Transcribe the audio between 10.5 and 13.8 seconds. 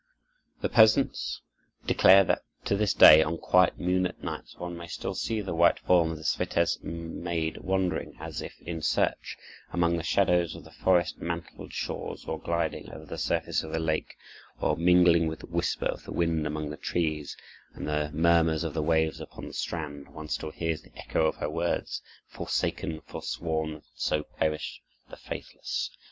of the forest mantled shores or gliding over the surface of the